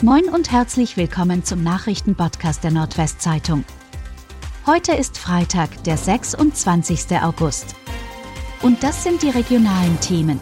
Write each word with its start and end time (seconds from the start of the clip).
Moin 0.00 0.28
und 0.28 0.52
herzlich 0.52 0.96
willkommen 0.96 1.42
zum 1.42 1.64
Nachrichtenpodcast 1.64 2.62
der 2.62 2.70
Nordwestzeitung. 2.70 3.64
Heute 4.64 4.92
ist 4.92 5.18
Freitag, 5.18 5.82
der 5.82 5.96
26. 5.96 7.20
August. 7.20 7.74
Und 8.62 8.84
das 8.84 9.02
sind 9.02 9.22
die 9.22 9.30
regionalen 9.30 9.98
Themen. 9.98 10.40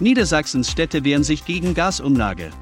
Niedersachsens 0.00 0.70
Städte 0.70 1.04
wehren 1.04 1.24
sich 1.24 1.44
gegen 1.44 1.74
Gasumlage. 1.74 2.52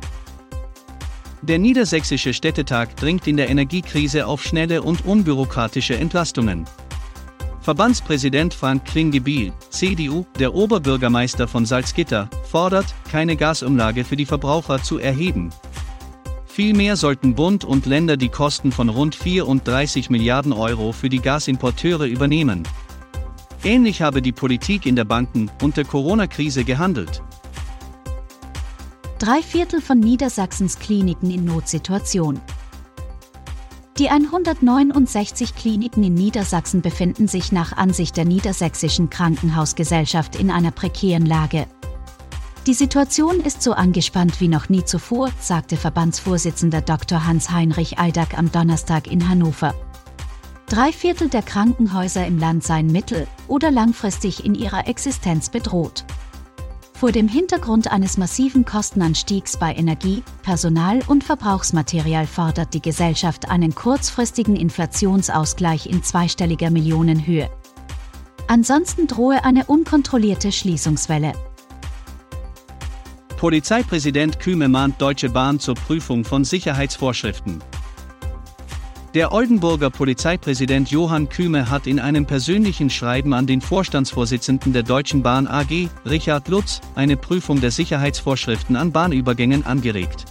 Der 1.42 1.60
Niedersächsische 1.60 2.34
Städtetag 2.34 2.96
dringt 2.96 3.28
in 3.28 3.36
der 3.36 3.48
Energiekrise 3.48 4.26
auf 4.26 4.42
schnelle 4.42 4.82
und 4.82 5.06
unbürokratische 5.06 5.96
Entlastungen. 5.96 6.66
Verbandspräsident 7.60 8.54
Frank 8.54 8.86
Klingebiel, 8.86 9.52
CDU, 9.68 10.24
der 10.38 10.54
Oberbürgermeister 10.54 11.46
von 11.46 11.66
Salzgitter, 11.66 12.30
fordert, 12.50 12.94
keine 13.10 13.36
Gasumlage 13.36 14.04
für 14.04 14.16
die 14.16 14.24
Verbraucher 14.24 14.82
zu 14.82 14.98
erheben. 14.98 15.50
Vielmehr 16.46 16.96
sollten 16.96 17.34
Bund 17.34 17.64
und 17.64 17.84
Länder 17.86 18.16
die 18.16 18.30
Kosten 18.30 18.72
von 18.72 18.88
rund 18.88 19.14
34 19.14 20.08
Milliarden 20.08 20.52
Euro 20.52 20.92
für 20.92 21.10
die 21.10 21.20
Gasimporteure 21.20 22.06
übernehmen. 22.06 22.64
Ähnlich 23.62 24.00
habe 24.00 24.22
die 24.22 24.32
Politik 24.32 24.86
in 24.86 24.96
der 24.96 25.04
Banken- 25.04 25.50
und 25.62 25.76
der 25.76 25.84
Corona-Krise 25.84 26.64
gehandelt. 26.64 27.22
Drei 29.18 29.42
Viertel 29.42 29.82
von 29.82 30.00
Niedersachsens 30.00 30.78
Kliniken 30.78 31.30
in 31.30 31.44
Notsituation. 31.44 32.40
Die 33.98 34.08
169 34.08 35.54
Kliniken 35.54 36.02
in 36.02 36.14
Niedersachsen 36.14 36.80
befinden 36.80 37.28
sich 37.28 37.52
nach 37.52 37.76
Ansicht 37.76 38.16
der 38.16 38.24
Niedersächsischen 38.24 39.10
Krankenhausgesellschaft 39.10 40.36
in 40.36 40.50
einer 40.50 40.70
prekären 40.70 41.26
Lage. 41.26 41.66
Die 42.66 42.74
Situation 42.74 43.40
ist 43.40 43.62
so 43.62 43.72
angespannt 43.72 44.40
wie 44.40 44.48
noch 44.48 44.68
nie 44.68 44.84
zuvor, 44.84 45.30
sagte 45.40 45.76
Verbandsvorsitzender 45.76 46.82
Dr. 46.82 47.26
Hans-Heinrich 47.26 47.98
Eidak 47.98 48.38
am 48.38 48.52
Donnerstag 48.52 49.06
in 49.06 49.28
Hannover. 49.28 49.74
Drei 50.66 50.92
Viertel 50.92 51.28
der 51.28 51.42
Krankenhäuser 51.42 52.24
im 52.26 52.38
Land 52.38 52.62
seien 52.62 52.86
mittel- 52.86 53.26
oder 53.48 53.70
langfristig 53.70 54.44
in 54.44 54.54
ihrer 54.54 54.86
Existenz 54.86 55.50
bedroht. 55.50 56.04
Vor 57.00 57.12
dem 57.12 57.28
Hintergrund 57.28 57.90
eines 57.90 58.18
massiven 58.18 58.66
Kostenanstiegs 58.66 59.56
bei 59.56 59.74
Energie, 59.74 60.22
Personal 60.42 61.00
und 61.06 61.24
Verbrauchsmaterial 61.24 62.26
fordert 62.26 62.74
die 62.74 62.82
Gesellschaft 62.82 63.48
einen 63.48 63.74
kurzfristigen 63.74 64.54
Inflationsausgleich 64.54 65.86
in 65.86 66.02
zweistelliger 66.02 66.68
Millionenhöhe. 66.68 67.48
Ansonsten 68.48 69.06
drohe 69.06 69.46
eine 69.46 69.64
unkontrollierte 69.64 70.52
Schließungswelle. 70.52 71.32
Polizeipräsident 73.38 74.38
Küme 74.38 74.68
mahnt 74.68 75.00
Deutsche 75.00 75.30
Bahn 75.30 75.58
zur 75.58 75.76
Prüfung 75.76 76.26
von 76.26 76.44
Sicherheitsvorschriften. 76.44 77.62
Der 79.12 79.32
Oldenburger 79.32 79.90
Polizeipräsident 79.90 80.92
Johann 80.92 81.28
Küme 81.28 81.68
hat 81.68 81.88
in 81.88 81.98
einem 81.98 82.26
persönlichen 82.26 82.90
Schreiben 82.90 83.34
an 83.34 83.44
den 83.44 83.60
Vorstandsvorsitzenden 83.60 84.72
der 84.72 84.84
Deutschen 84.84 85.20
Bahn 85.20 85.48
AG, 85.48 85.88
Richard 86.08 86.46
Lutz, 86.46 86.80
eine 86.94 87.16
Prüfung 87.16 87.60
der 87.60 87.72
Sicherheitsvorschriften 87.72 88.76
an 88.76 88.92
Bahnübergängen 88.92 89.66
angeregt. 89.66 90.26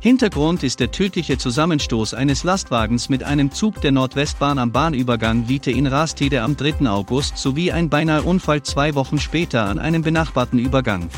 Hintergrund 0.00 0.62
ist 0.62 0.80
der 0.80 0.90
tödliche 0.90 1.36
Zusammenstoß 1.36 2.14
eines 2.14 2.44
Lastwagens 2.44 3.10
mit 3.10 3.24
einem 3.24 3.52
Zug 3.52 3.82
der 3.82 3.92
Nordwestbahn 3.92 4.58
am 4.58 4.72
Bahnübergang 4.72 5.48
Wiete 5.48 5.70
in 5.70 5.86
Rastede 5.86 6.40
am 6.40 6.56
3. 6.56 6.88
August 6.88 7.36
sowie 7.36 7.72
ein 7.72 7.90
beinahe 7.90 8.22
Unfall 8.22 8.62
zwei 8.62 8.94
Wochen 8.94 9.18
später 9.18 9.66
an 9.66 9.78
einem 9.78 10.00
benachbarten 10.00 10.58
Übergang. 10.58 11.10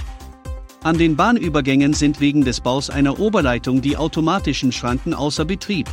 An 0.82 0.98
den 0.98 1.14
Bahnübergängen 1.14 1.94
sind 1.94 2.20
wegen 2.20 2.44
des 2.44 2.60
Baus 2.60 2.90
einer 2.90 3.20
Oberleitung 3.20 3.80
die 3.80 3.96
automatischen 3.96 4.72
Schranken 4.72 5.14
außer 5.14 5.44
Betrieb. 5.44 5.88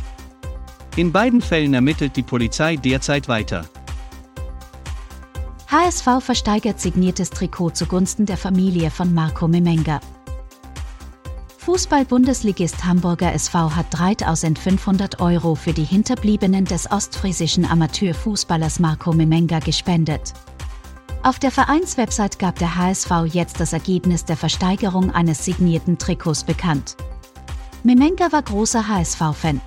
In 0.96 1.10
beiden 1.10 1.40
Fällen 1.40 1.72
ermittelt 1.72 2.16
die 2.16 2.22
Polizei 2.22 2.76
derzeit 2.76 3.26
weiter. 3.26 3.64
HSV 5.68 6.20
versteigert 6.20 6.80
signiertes 6.80 7.30
Trikot 7.30 7.70
zugunsten 7.70 8.26
der 8.26 8.36
Familie 8.36 8.90
von 8.90 9.14
Marco 9.14 9.48
Memenga. 9.48 10.00
Fußball-Bundesligist 11.56 12.84
Hamburger 12.84 13.32
SV 13.32 13.74
hat 13.74 13.86
3500 13.90 15.20
Euro 15.20 15.54
für 15.54 15.72
die 15.72 15.84
Hinterbliebenen 15.84 16.66
des 16.66 16.90
ostfriesischen 16.90 17.64
Amateurfußballers 17.64 18.78
Marco 18.80 19.14
Memenga 19.14 19.60
gespendet. 19.60 20.34
Auf 21.22 21.38
der 21.38 21.52
Vereinswebsite 21.52 22.36
gab 22.36 22.58
der 22.58 22.76
HSV 22.76 23.10
jetzt 23.32 23.60
das 23.60 23.72
Ergebnis 23.72 24.26
der 24.26 24.36
Versteigerung 24.36 25.10
eines 25.10 25.42
signierten 25.42 25.96
Trikots 25.96 26.44
bekannt. 26.44 26.96
Memenga 27.82 28.30
war 28.30 28.42
großer 28.42 28.88
HSV-Fan. 28.88 29.62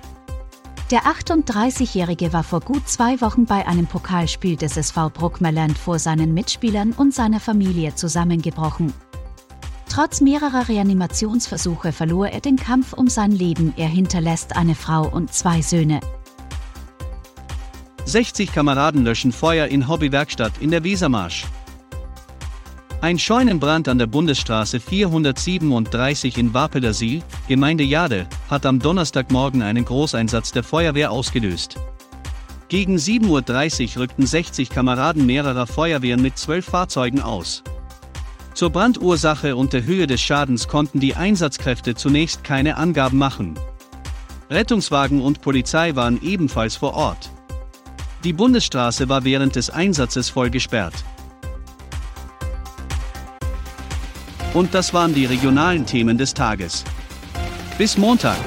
Der 0.92 1.02
38-Jährige 1.02 2.32
war 2.32 2.44
vor 2.44 2.60
gut 2.60 2.88
zwei 2.88 3.20
Wochen 3.20 3.44
bei 3.44 3.66
einem 3.66 3.88
Pokalspiel 3.88 4.54
des 4.54 4.76
SV 4.76 5.10
Bruckmerland 5.10 5.76
vor 5.76 5.98
seinen 5.98 6.32
Mitspielern 6.32 6.92
und 6.92 7.12
seiner 7.12 7.40
Familie 7.40 7.96
zusammengebrochen. 7.96 8.94
Trotz 9.88 10.20
mehrerer 10.20 10.68
Reanimationsversuche 10.68 11.90
verlor 11.90 12.28
er 12.28 12.40
den 12.40 12.54
Kampf 12.54 12.92
um 12.92 13.08
sein 13.08 13.32
Leben. 13.32 13.74
Er 13.76 13.88
hinterlässt 13.88 14.54
eine 14.54 14.76
Frau 14.76 15.08
und 15.08 15.32
zwei 15.32 15.60
Söhne. 15.60 15.98
60 18.04 18.52
Kameraden 18.52 19.02
löschen 19.02 19.32
Feuer 19.32 19.66
in 19.66 19.88
Hobbywerkstatt 19.88 20.52
in 20.60 20.70
der 20.70 20.84
Wesermarsch. 20.84 21.46
Ein 23.06 23.20
Scheunenbrand 23.20 23.86
an 23.86 23.98
der 23.98 24.08
Bundesstraße 24.08 24.80
437 24.80 26.38
in 26.38 26.52
Wapeldersiel, 26.52 27.22
Gemeinde 27.46 27.84
Jade, 27.84 28.26
hat 28.50 28.66
am 28.66 28.80
Donnerstagmorgen 28.80 29.62
einen 29.62 29.84
Großeinsatz 29.84 30.50
der 30.50 30.64
Feuerwehr 30.64 31.12
ausgelöst. 31.12 31.76
Gegen 32.68 32.96
7.30 32.96 33.94
Uhr 33.94 34.02
rückten 34.02 34.26
60 34.26 34.70
Kameraden 34.70 35.24
mehrerer 35.24 35.68
Feuerwehren 35.68 36.20
mit 36.20 36.36
zwölf 36.36 36.64
Fahrzeugen 36.64 37.20
aus. 37.20 37.62
Zur 38.54 38.70
Brandursache 38.70 39.54
und 39.54 39.72
der 39.72 39.84
Höhe 39.84 40.08
des 40.08 40.20
Schadens 40.20 40.66
konnten 40.66 40.98
die 40.98 41.14
Einsatzkräfte 41.14 41.94
zunächst 41.94 42.42
keine 42.42 42.76
Angaben 42.76 43.18
machen. 43.18 43.54
Rettungswagen 44.50 45.20
und 45.20 45.42
Polizei 45.42 45.94
waren 45.94 46.20
ebenfalls 46.22 46.74
vor 46.74 46.94
Ort. 46.94 47.30
Die 48.24 48.32
Bundesstraße 48.32 49.08
war 49.08 49.22
während 49.22 49.54
des 49.54 49.70
Einsatzes 49.70 50.28
voll 50.28 50.50
gesperrt. 50.50 51.04
Und 54.56 54.72
das 54.72 54.94
waren 54.94 55.12
die 55.12 55.26
regionalen 55.26 55.84
Themen 55.84 56.16
des 56.16 56.32
Tages. 56.32 56.82
Bis 57.76 57.98
Montag. 57.98 58.38